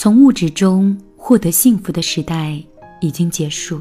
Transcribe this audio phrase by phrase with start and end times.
[0.00, 2.62] 从物质中获得幸福的时代
[3.00, 3.80] 已经结束。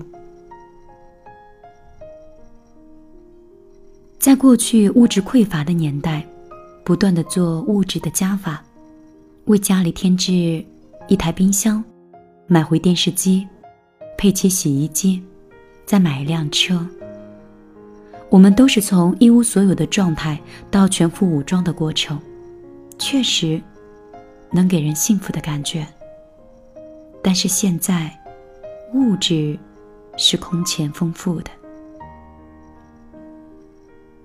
[4.18, 6.26] 在过去物质匮乏的年代，
[6.84, 8.64] 不断的做物质的加法，
[9.46, 10.66] 为家里添置
[11.08, 11.84] 一台冰箱，
[12.48, 13.48] 买回电视机，
[14.18, 15.22] 配齐洗衣机，
[15.86, 16.84] 再买一辆车。
[18.32, 20.42] 我们都是从一无所有的状态
[20.72, 22.20] 到全副武装的过程，
[22.98, 23.62] 确实
[24.50, 25.88] 能给人幸福的感觉。
[27.28, 28.10] 但是现在，
[28.94, 29.60] 物质
[30.16, 31.52] 是空前丰富的。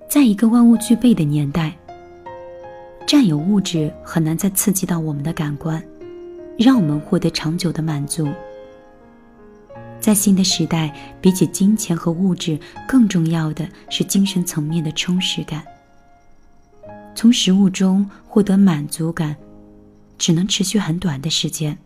[0.09, 1.77] 在一个万物俱备的年代，
[3.05, 5.83] 占有物质很难再刺激到我们的感官，
[6.57, 8.29] 让我们获得长久的满足。
[9.99, 12.57] 在新的时代，比起金钱和物质，
[12.87, 15.65] 更重要的是精神层面的充实感。
[17.17, 19.35] 从食物中获得满足感，
[20.17, 21.77] 只能持续很短的时间，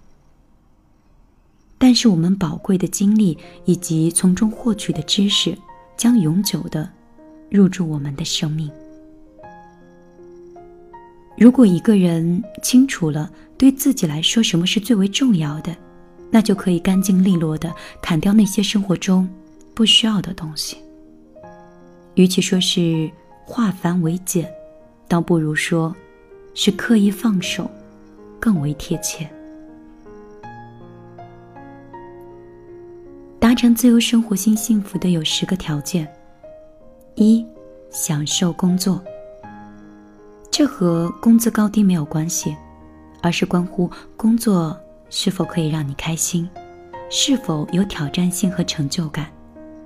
[1.78, 5.56] 但是我们宝贵的经历以及从中获取的知识，
[5.96, 6.90] 将永久的。
[7.48, 8.68] 入住我们的生命。
[11.38, 15.74] 如果一个人清楚了对自己来说什么是最为重要的，
[16.28, 19.28] 那就可以干净利落的砍掉那些生活中
[19.74, 20.76] 不需要的东西。
[22.14, 23.08] 与其说是
[23.44, 24.52] 化繁为简，
[25.06, 25.94] 倒不如说
[26.52, 27.70] 是刻意放手，
[28.40, 29.30] 更为贴切。
[33.56, 36.06] 成自由生活、新幸福的有十个条件。
[37.14, 37.44] 一，
[37.90, 39.02] 享受工作。
[40.50, 42.54] 这和工资高低没有关系，
[43.22, 44.78] 而是关乎工作
[45.10, 46.48] 是否可以让你开心，
[47.10, 49.26] 是否有挑战性和成就感，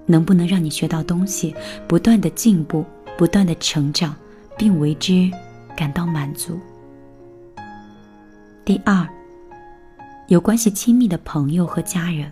[0.06, 1.54] 能不能让你学到东西，
[1.88, 2.84] 不断的进步，
[3.16, 4.14] 不断的成长，
[4.56, 5.30] 并为之
[5.76, 6.58] 感到满足。
[8.64, 9.08] 第二，
[10.28, 12.30] 有关系亲密的朋友和家人。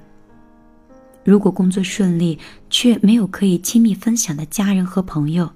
[1.28, 2.38] 如果工作顺利，
[2.70, 5.50] 却没有可以亲密分享的家人和朋友，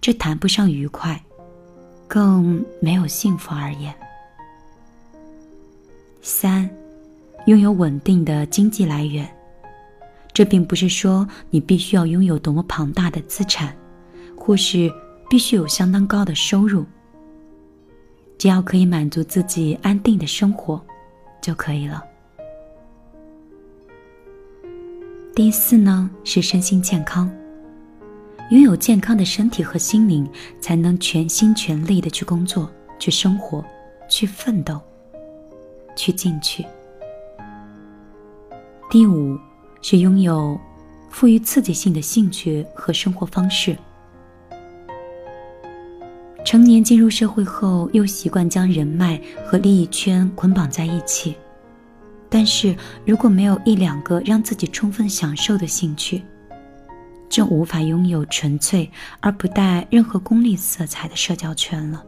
[0.00, 1.22] 这谈不上愉快，
[2.06, 3.94] 更没有幸福而言。
[6.22, 6.70] 三，
[7.44, 9.30] 拥有稳定的经济来源，
[10.32, 13.76] 这并不是说你必须要拥有多么庞大的资产，
[14.34, 14.90] 或是
[15.28, 16.82] 必须有相当高的收入，
[18.38, 20.82] 只要可以满足自己安定的生活，
[21.42, 22.02] 就可以了。
[25.38, 27.30] 第四呢是身心健康，
[28.50, 30.28] 拥有健康的身体和心灵，
[30.60, 32.68] 才能全心全力的去工作、
[32.98, 33.64] 去生活、
[34.10, 34.80] 去奋斗、
[35.94, 36.64] 去进取。
[38.90, 39.38] 第五
[39.80, 40.58] 是拥有
[41.08, 43.78] 富于刺激性的兴趣和生活方式。
[46.44, 51.36] 成年进入社会后，又习惯将人脉和利益圈捆绑在一起。
[52.30, 56.22] 但是如果没有一两个让自己充分享受的兴趣，
[57.28, 58.90] 就无法拥有纯粹
[59.20, 62.04] 而不带任何功利色彩的社交圈了。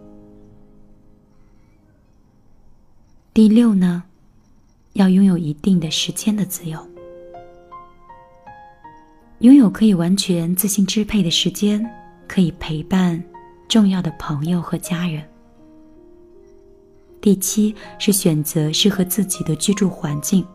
[3.32, 4.02] 第六呢，
[4.94, 6.86] 要拥有一定的时间的自由，
[9.38, 11.88] 拥有可以完全自行支配的时间，
[12.26, 13.22] 可以陪伴
[13.68, 15.22] 重要的朋友和家人。
[17.20, 20.46] 第七是选择适合自己的居住环境。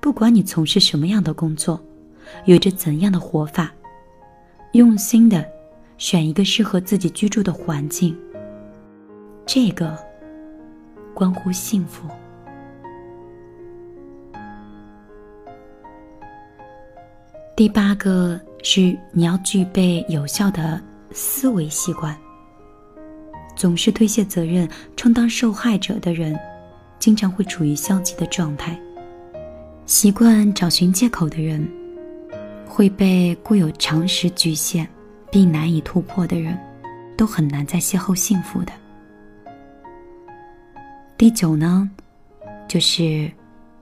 [0.00, 1.80] 不管你从事什么样的工作，
[2.44, 3.72] 有着怎样的活法，
[4.72, 5.46] 用心的
[5.98, 8.18] 选一个适合自己居住的环境。
[9.46, 9.96] 这个
[11.14, 12.08] 关乎幸福。
[17.54, 20.82] 第八个是你要具备有效的
[21.12, 22.16] 思维习惯。
[23.60, 24.66] 总是推卸责任、
[24.96, 26.34] 充当受害者的人，
[26.98, 28.70] 经常会处于消极的状态；
[29.84, 31.70] 习惯找寻借口的人，
[32.66, 34.88] 会被固有常识局限
[35.30, 36.58] 并难以突破的人，
[37.18, 38.72] 都很难再邂逅幸福的。
[41.18, 41.86] 第九呢，
[42.66, 43.30] 就是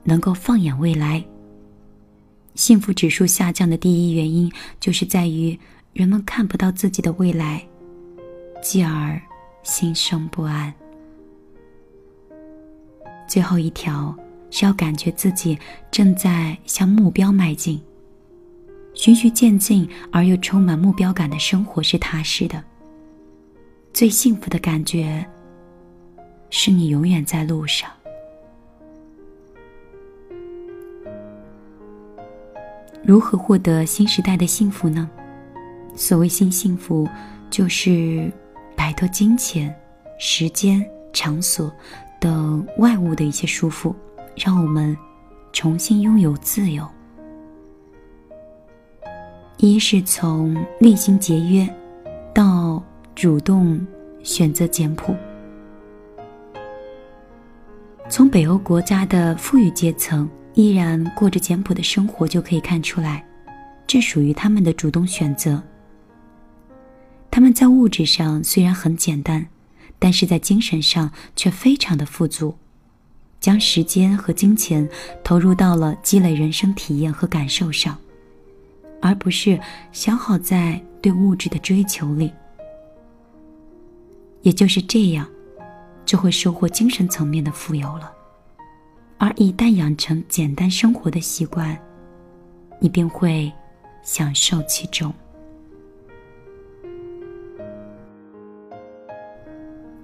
[0.02, 1.24] 能够放眼未来。
[2.56, 4.50] 幸福指数下降的第一原因，
[4.80, 5.56] 就是在于
[5.92, 7.64] 人们看不到自己的未来，
[8.60, 9.22] 继而。
[9.62, 10.72] 心生不安。
[13.26, 14.16] 最后一条
[14.50, 15.58] 是要感觉自己
[15.90, 17.78] 正在向目标迈进，
[18.94, 22.64] 循序渐进而又充满目标感的生活是踏实的。
[23.92, 25.26] 最幸福的感觉
[26.48, 27.90] 是你永远在路上。
[33.02, 35.08] 如何获得新时代的幸福呢？
[35.94, 37.06] 所谓新幸福，
[37.50, 38.32] 就是。
[38.88, 39.78] 摆脱金钱、
[40.16, 40.82] 时间、
[41.12, 41.70] 场所
[42.18, 43.94] 等外物的一些束缚，
[44.34, 44.96] 让我们
[45.52, 46.88] 重新拥有自由。
[49.58, 51.68] 一是从厉行节约，
[52.32, 52.82] 到
[53.14, 53.86] 主动
[54.22, 55.14] 选择简朴。
[58.08, 63.22] 从北欧国家的富裕阶层依然过着简朴的生活就可以看出来，
[63.86, 65.62] 这属于他们的主动选择。
[67.30, 69.46] 他们在物质上虽然很简单，
[69.98, 72.56] 但是在精神上却非常的富足，
[73.40, 74.88] 将时间和金钱
[75.22, 77.96] 投入到了积累人生体验和感受上，
[79.00, 79.58] 而不是
[79.92, 82.32] 消耗在对物质的追求里。
[84.42, 85.28] 也就是这样。
[86.06, 88.10] 就会收获精神层面的富有了，
[89.18, 91.78] 而一旦养成简单生活的习惯，
[92.80, 93.52] 你便会
[94.02, 95.12] 享受其中。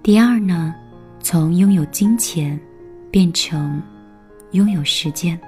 [0.05, 0.75] 第二呢，
[1.19, 2.61] 从拥有金钱
[3.11, 3.83] 变成
[4.51, 5.41] 拥有时间。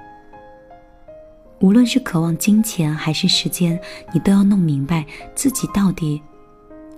[1.59, 3.79] 无论是渴望金钱还是时间，
[4.11, 5.05] 你都要弄明白
[5.35, 6.19] 自己到底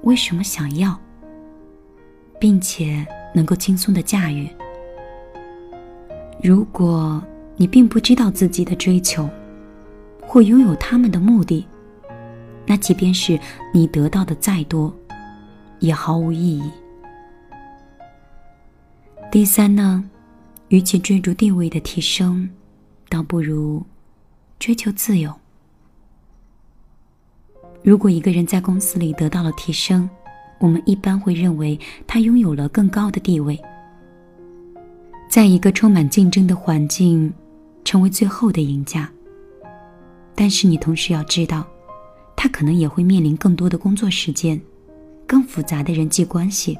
[0.03, 0.97] 为什么想要，
[2.39, 3.05] 并且。
[3.31, 4.49] 能够轻松的驾驭。
[6.41, 7.23] 如果
[7.57, 9.29] 你并不知道自己的追求，
[10.25, 11.63] 或拥有他们的目的，
[12.65, 13.39] 那即便是
[13.71, 14.91] 你得到的再多，
[15.77, 16.63] 也毫无意义。
[19.31, 20.03] 第三呢，
[20.69, 22.49] 与其追逐地位的提升，
[23.09, 23.85] 倒不如
[24.57, 25.31] 追求自由。
[27.83, 30.09] 如果一个人在公司里得到了提升，
[30.57, 33.59] 我们一般会认为他拥有了更高的地位，
[35.29, 37.31] 在一个充满竞争的环境，
[37.85, 39.07] 成为最后的赢家。
[40.33, 41.67] 但是你同时要知道，
[42.35, 44.59] 他可能也会面临更多的工作时间、
[45.27, 46.75] 更复杂的人际关系、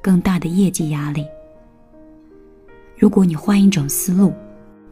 [0.00, 1.26] 更大的业绩压力。
[2.96, 4.32] 如果你换一种思路，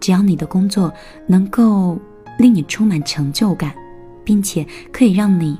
[0.00, 0.92] 只要你的工作
[1.26, 1.98] 能够
[2.38, 3.74] 令你充满成就感，
[4.24, 5.58] 并且可以让你。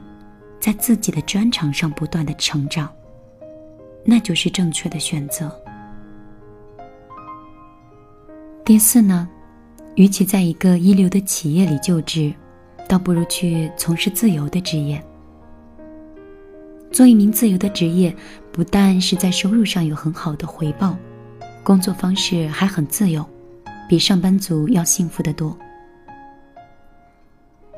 [0.61, 2.89] 在自己的专长上不断的成长，
[4.05, 5.51] 那就是正确的选择。
[8.65, 9.29] 第四呢，
[9.97, 12.33] 与其在一个一流的企业里就职，
[12.89, 15.05] 倒不如去从事自由的职业。
[16.93, 18.15] 做一名自由的职业，
[18.53, 20.97] 不但是在收入上有很好的回报，
[21.65, 23.25] 工作方式还很自由，
[23.89, 25.57] 比上班族要幸福得多。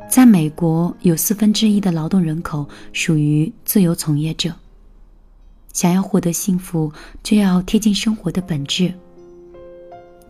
[0.09, 4.55] 在美国，有四分之一的劳动人口属于自由从业者。
[5.75, 6.91] 想要获得幸福，
[7.23, 8.95] 就要贴近生活的本质，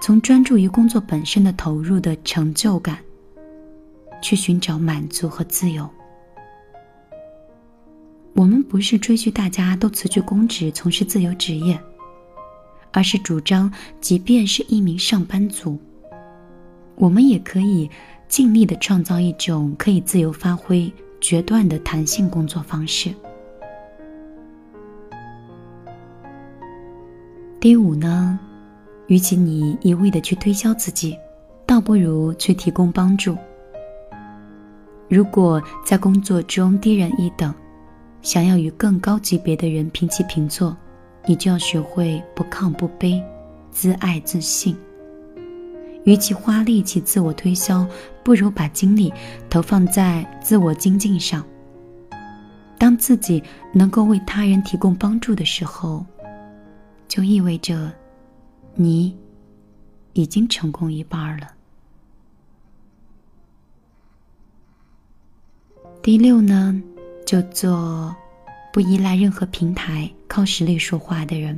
[0.00, 2.98] 从专注于工作本身的投入的成就感，
[4.20, 5.88] 去寻找满足和自由。
[8.34, 11.78] 我们不是追剧大家都辞去公职从事自由职业，
[12.94, 13.70] 而是主张，
[14.00, 15.78] 即便是一名上班族，
[16.94, 17.90] 我们也可以。
[18.26, 23.14] 尽力的创造一种可以自由发挥、决断的弹性工作方式。
[27.60, 28.36] 第五呢，
[29.06, 31.16] 与其你一味的去推销自己，
[31.64, 33.36] 倒不如去提供帮助。
[35.08, 37.54] 如果在工作中低人一等，
[38.20, 40.76] 想要与更高级别的人平起平坐，
[41.26, 43.22] 你就要学会不亢不卑，
[43.70, 44.76] 自爱自信。
[46.04, 47.86] 与其花力气自我推销，
[48.22, 49.12] 不如把精力
[49.48, 51.44] 投放在自我精进上。
[52.76, 56.04] 当自己能够为他人提供帮助的时候，
[57.08, 57.90] 就意味着
[58.74, 59.16] 你
[60.12, 61.48] 已经成功一半了。
[66.02, 66.82] 第六呢，
[67.24, 68.14] 就做
[68.74, 71.56] 不依赖任何平台、靠实力说话的人。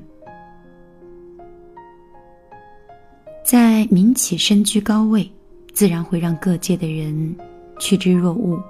[3.43, 5.27] 在民企身居高位，
[5.73, 7.35] 自然会让各界的人
[7.79, 8.63] 趋之若鹜，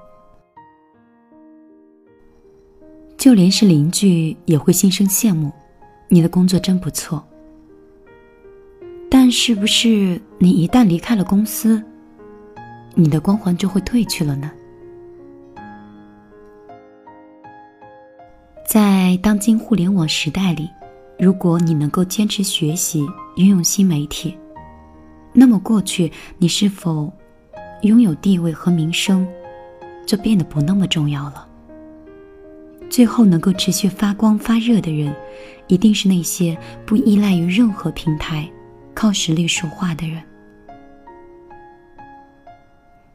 [3.19, 5.51] 就连是邻居也会心生羡慕。
[6.07, 7.27] 你的工作真不错，
[9.11, 11.83] 但是不是你一旦离开了公司，
[12.95, 14.53] 你的光环就会褪去了呢？
[18.67, 20.69] 在当今互联网时代里，
[21.21, 23.07] 如果你能够坚持学习，
[23.37, 24.37] 运用新媒体。
[25.33, 27.13] 那么，过去你是否
[27.83, 29.27] 拥有地位和名声，
[30.05, 31.47] 就变得不那么重要了。
[32.91, 35.15] 最后能够持续发光发热的人，
[35.69, 38.51] 一定是那些不依赖于任何平台、
[38.95, 40.21] 靠实力说话的人。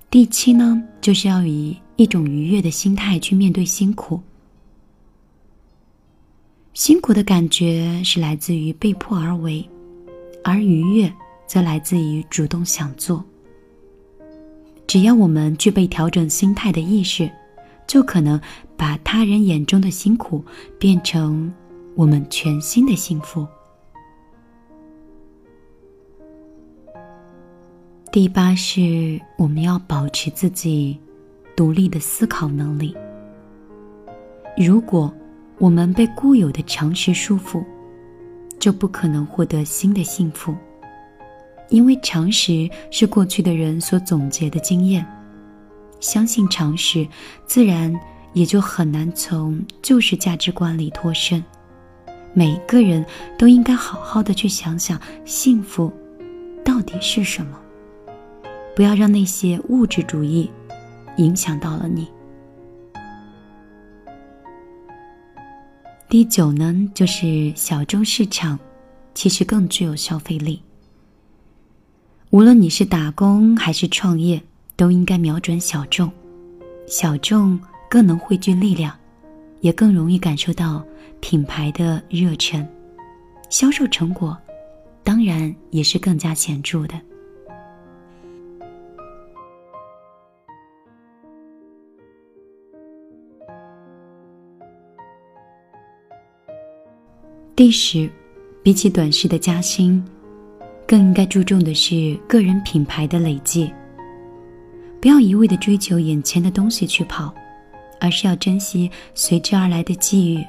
[0.10, 4.22] 第七呢，就是要以一种愉悦的心态去面对辛苦。
[6.73, 9.67] 辛苦的感觉是来自于被迫而为。
[10.43, 11.11] 而愉悦
[11.45, 13.23] 则来自于主动想做。
[14.87, 17.29] 只要我们具备调整心态的意识，
[17.85, 18.41] 就可能
[18.75, 20.43] 把他人眼中的辛苦
[20.79, 21.53] 变成
[21.95, 23.45] 我们全新的幸福。
[28.11, 30.97] 第八是我们要保持自己
[31.55, 32.95] 独立的思考能力。
[34.57, 35.13] 如果
[35.62, 37.63] 我们被固有的常识束缚，
[38.60, 40.56] 就不可能获得新的幸福。
[41.70, 45.06] 因为常识是过去的人所总结的经验，
[46.00, 47.08] 相信常识，
[47.46, 47.96] 自然
[48.34, 51.44] 也就很难从旧式价值观里脱身。
[52.34, 53.06] 每个人
[53.38, 55.94] 都应该好好的去想想，幸福
[56.65, 57.56] 到底是什么。
[58.75, 60.50] 不要让那些物质主义
[61.18, 62.08] 影响到了你。
[66.12, 68.60] 第九呢，就是小众市场，
[69.13, 70.62] 其实更具有消费力。
[72.32, 74.44] 无论你是打工还是创业，
[74.75, 76.12] 都应该瞄准小众，
[76.86, 77.58] 小众
[77.89, 78.94] 更能汇聚力量，
[79.62, 80.86] 也更容易感受到
[81.22, 82.68] 品牌的热忱，
[83.50, 84.38] 销售成果
[85.06, 87.01] 当然也是更加显著的。
[97.62, 98.10] 第十，
[98.63, 100.03] 比起短视的加薪，
[100.88, 103.72] 更应该注重的是个人品牌的累积。
[105.00, 107.32] 不要一味的追求眼前的东西去跑，
[108.00, 110.44] 而是要珍惜随之而来的机遇。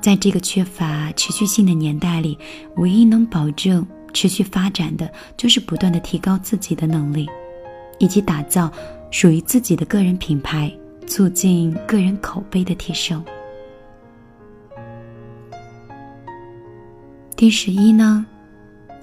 [0.00, 2.38] 在这个缺乏持续性的年代里，
[2.76, 7.28] 唯一能保证持续发展的，就是不断的提高自己的能力，
[7.98, 8.70] 以及打造
[9.10, 10.72] 属于自己的个人品牌，
[11.08, 13.20] 促进个人口碑的提升。
[17.40, 18.26] 第十一呢，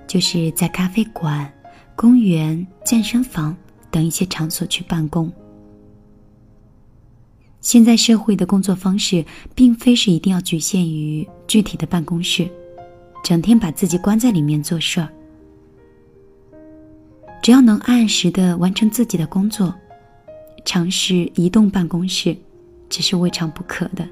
[0.06, 1.52] 就是在咖啡馆、
[1.96, 3.58] 公园、健身房
[3.90, 5.34] 等一些场所去办公。
[7.62, 9.26] 现在社会的工作方式，
[9.56, 12.48] 并非是一定要局限于具体的办公室，
[13.24, 15.10] 整天把自己关在里面做事儿。
[17.42, 19.74] 只要能按时的完成自己的工作，
[20.64, 22.38] 尝试移动办公室，
[22.88, 24.08] 这是未尝不可的。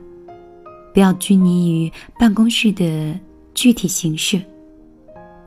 [0.95, 3.15] 不要拘泥于办公室的。
[3.55, 4.39] 具体形式，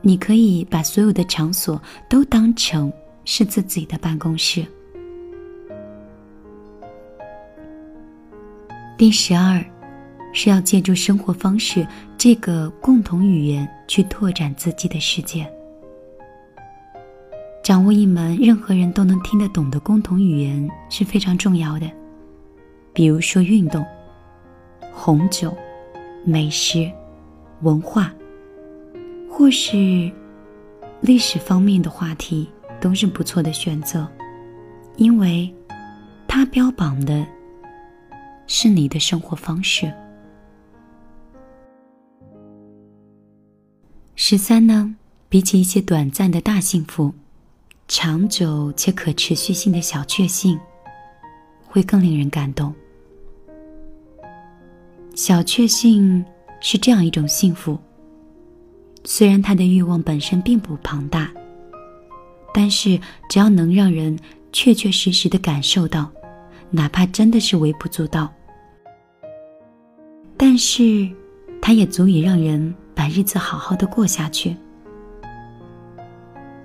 [0.01, 2.91] 你可以把所有的场所都当成
[3.23, 4.65] 是自己的办公室。
[8.97, 9.63] 第十二，
[10.33, 11.87] 是要借助生活方式
[12.17, 15.49] 这个共同语言去拓展自己的世界。
[17.63, 21.89] 掌握一门任何人都能听得懂的共同语言是非常重要的，
[22.91, 23.85] 比如说运动、
[24.91, 25.55] 红酒、
[26.25, 26.91] 美食。
[27.61, 28.13] 文化，
[29.29, 30.11] 或是
[31.01, 32.49] 历史方面的话题，
[32.79, 34.07] 都是不错的选择，
[34.95, 35.53] 因为
[36.27, 37.25] 它标榜的
[38.47, 39.91] 是你的生活方式。
[44.15, 44.95] 十三呢，
[45.27, 47.13] 比起一些短暂的大幸福，
[47.87, 50.57] 长久且可持续性的小确幸，
[51.65, 52.73] 会更令人感动。
[55.13, 56.23] 小确幸。
[56.59, 57.77] 是这样一种幸福。
[59.05, 61.31] 虽然他的欲望本身并不庞大，
[62.53, 62.99] 但是
[63.29, 64.17] 只要能让人
[64.51, 66.11] 确确实实的感受到，
[66.69, 68.29] 哪怕真的是微不足道，
[70.35, 71.09] 但是
[71.61, 74.55] 它也足以让人把日子好好的过下去。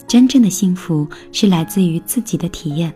[0.06, 2.92] 真正的幸福是来自于自己的体验，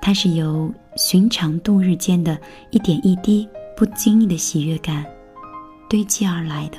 [0.00, 2.38] 它是由寻常度日间的
[2.70, 5.04] 一点一滴不经意的喜悦感。
[5.88, 6.78] 堆积而来的，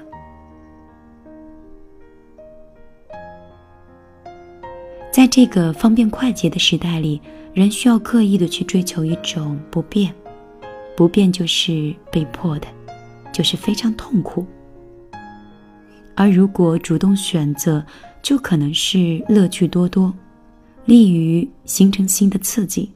[5.12, 7.20] 在这个方便快捷的时代里，
[7.54, 10.14] 人需要刻意的去追求一种不变，
[10.96, 12.68] 不变就是被迫的，
[13.34, 14.46] 就是非常痛苦。
[16.16, 17.84] 而如果主动选择，
[18.22, 20.14] 就可能是乐趣多多，
[20.86, 22.92] 利于形成新的刺激，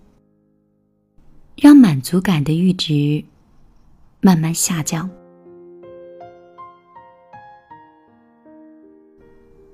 [1.55, 3.25] 让满足感的阈值
[4.21, 5.09] 慢慢下降。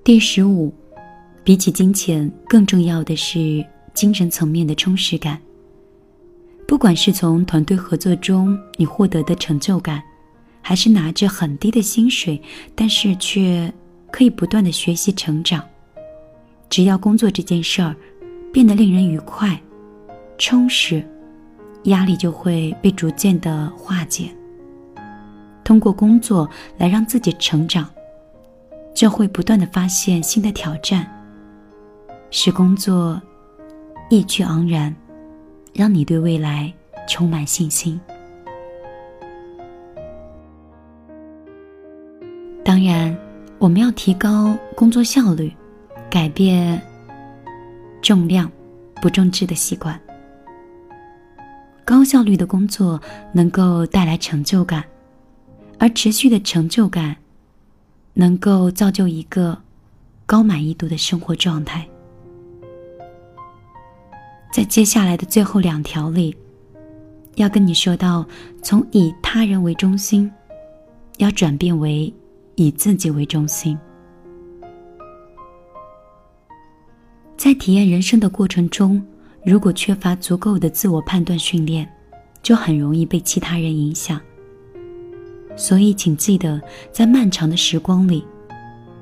[0.01, 0.73] 第十五，
[1.43, 3.63] 比起金钱，更重要的是
[3.93, 5.39] 精神层面的充实感。
[6.65, 10.01] 不管是从团队合作中你获得的成就感，
[10.61, 12.41] 还是拿着很低的薪水，
[12.73, 13.71] 但是却
[14.09, 15.63] 可以不断的学习成长，
[16.69, 17.95] 只要工作这件事儿
[18.53, 19.59] 变得令人愉快、
[20.37, 21.05] 充实，
[21.83, 24.29] 压力就会被逐渐的化解。
[25.63, 27.87] 通过工作来让自己成长。
[28.93, 31.07] 就会不断的发现新的挑战，
[32.31, 33.21] 使工作
[34.09, 34.93] 意趣盎然，
[35.73, 36.73] 让你对未来
[37.07, 37.99] 充满信心。
[42.63, 43.17] 当然，
[43.57, 45.51] 我们要提高工作效率，
[46.09, 46.81] 改变
[48.01, 48.51] 重量
[49.01, 49.99] 不重质的习惯。
[51.83, 54.83] 高效率的工作能够带来成就感，
[55.79, 57.15] 而持续的成就感
[58.19, 59.57] 能够造就一个
[60.25, 61.87] 高满意度的生活状态。
[64.51, 66.35] 在接下来的最后两条里，
[67.35, 68.25] 要跟你说到，
[68.61, 70.29] 从以他人为中心，
[71.19, 72.13] 要转变为
[72.55, 73.79] 以自己为中心。
[77.37, 79.01] 在体验人生的过程中。
[79.45, 81.89] 如果缺乏足够的自我判断训练，
[82.43, 84.19] 就很容易被其他人影响。
[85.55, 88.25] 所以，请记得在漫长的时光里，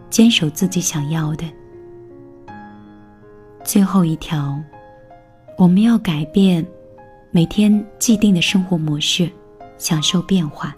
[0.10, 1.46] 坚守自己想要的。
[3.64, 4.60] 最后一条，
[5.58, 6.66] 我们要改变
[7.32, 9.30] 每天既定的生活模式，
[9.78, 10.76] 享受变化，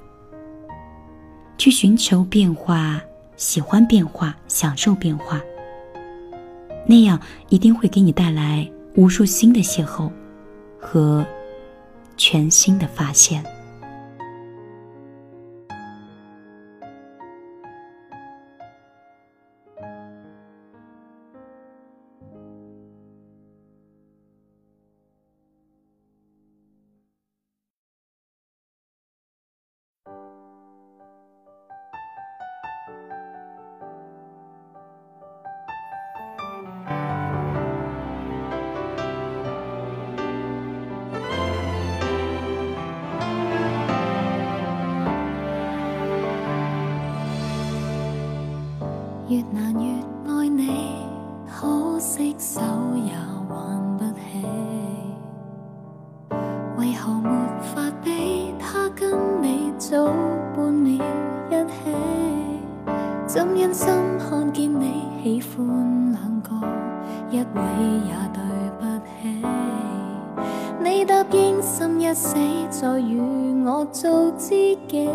[1.57, 3.01] 去寻求变化，
[3.37, 5.39] 喜欢变化，享受变化。
[6.85, 8.69] 那样一定会给你带来。
[8.95, 10.11] 无数新的邂逅
[10.77, 11.25] 和
[12.17, 13.41] 全新的发现。
[70.81, 72.35] 你答应心一死，
[72.69, 73.19] 再与
[73.65, 75.09] 我做知己。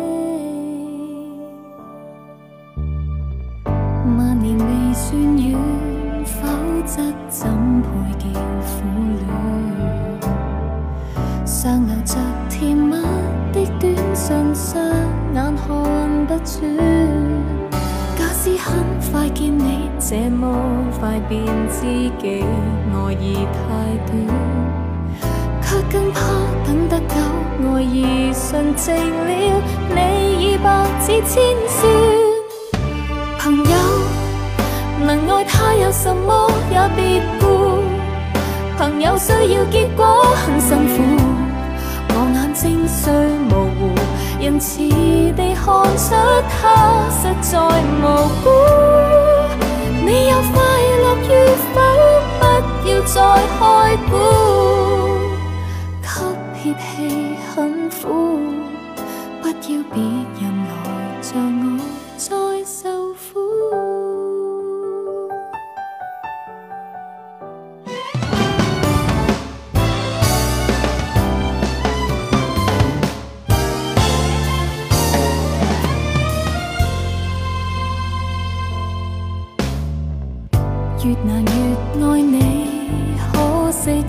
[3.64, 5.59] 万年未算远，
[6.27, 6.46] 否
[6.85, 7.48] 则怎
[7.81, 8.29] 配叫
[8.61, 8.85] 苦
[9.18, 9.24] 恋？
[11.46, 12.16] 尚留着
[12.50, 12.92] 甜蜜
[13.53, 14.85] 的短信，双
[15.33, 15.66] 眼看
[16.27, 16.61] 不穿。
[18.16, 20.44] 假使很快见你，这么
[21.00, 21.81] 快便知
[22.18, 22.44] 己，
[22.92, 23.64] 爱意太
[24.07, 24.12] 短，
[25.94, 26.18] 更怕
[26.66, 27.14] 等得久，
[27.72, 29.30] 爱意纯净了，
[29.94, 30.00] 你
[30.42, 31.87] 已白纸千算，
[33.38, 33.74] 朋友。
[35.07, 37.78] 能爱他有什么也别顾，
[38.76, 40.94] 朋友需要结果很辛苦，
[42.09, 43.12] 我眼睛虽
[43.48, 43.94] 模糊，
[44.40, 44.78] 仁慈
[45.37, 45.64] 地看
[45.96, 46.11] 出
[46.50, 47.57] 他实在
[48.02, 48.04] 无
[48.42, 48.50] 辜。
[50.04, 50.61] 你有快
[51.04, 51.30] 乐与
[51.72, 51.76] 否，
[52.40, 52.42] 不
[52.88, 53.14] 要再
[53.61, 53.62] 开
[54.11, 54.12] 估，
[56.79, 58.03] 气很苦，
[59.43, 59.55] 不要
[59.93, 60.03] 别
[60.41, 60.73] 人来
[61.23, 61.79] 像我
[62.17, 62.27] 再
[62.65, 63.21] 受苦。
[81.05, 81.51] 越难越
[82.03, 82.35] 爱你，
[83.31, 84.03] 可惜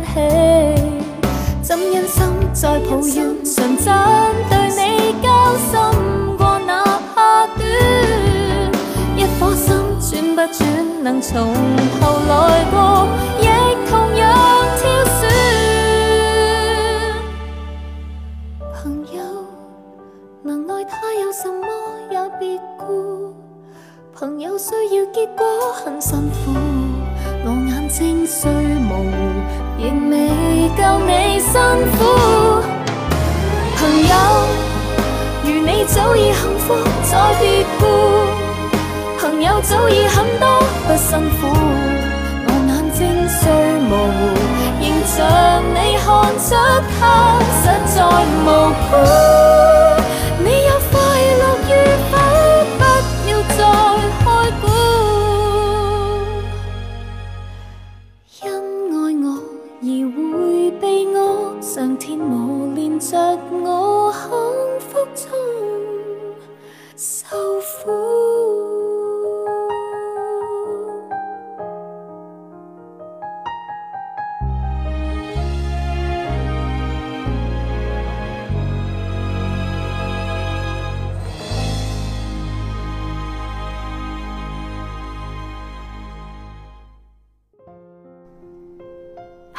[0.00, 0.08] 起？
[1.62, 3.44] 怎忍心再抱怨？
[3.44, 3.86] 纯真
[4.48, 4.82] 对你
[5.22, 5.72] 交心
[6.38, 6.70] 过，哪
[7.14, 7.58] 怕短。
[9.16, 9.66] 一颗心
[10.00, 10.58] 转不转，
[11.02, 11.52] 能从
[12.00, 12.76] 头来过，
[13.40, 13.42] 亦
[13.90, 14.24] 同样
[14.78, 14.82] 挑
[15.18, 15.20] 选。
[18.74, 18.78] 朋
[19.14, 19.18] 友
[20.42, 21.66] 能爱他有什么
[22.10, 23.34] 也别顾。
[24.14, 26.52] 朋友需要结果很辛苦，
[27.44, 28.26] 我眼睛，
[29.80, 31.52] 仍未够你辛
[31.92, 31.98] 苦。
[33.76, 34.12] 朋友，
[35.44, 37.86] 如你早已幸福，再别顾。
[39.20, 40.48] 朋友早已很多
[40.88, 41.46] 不辛苦，
[42.44, 43.52] 我眼睛虽
[43.88, 44.18] 模糊，
[44.80, 45.16] 仍像
[45.72, 46.06] 你看
[46.40, 46.46] 出
[46.98, 47.00] 他
[47.62, 47.64] 实
[47.94, 47.96] 在
[48.44, 48.46] 无
[48.90, 49.67] 辜。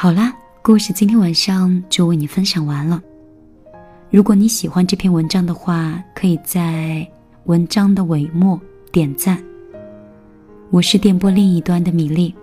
[0.02, 3.04] 好啦，故事今天晚上就为你分享完了。
[4.10, 7.06] 如果你喜欢这篇文章的话，可以在
[7.48, 8.58] 文章的尾末
[8.94, 9.44] 点赞。
[10.70, 12.34] 我是电波另一端的米粒，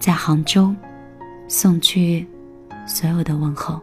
[0.00, 0.74] 在杭州
[1.48, 2.26] 送去
[2.86, 3.78] 所有的问候。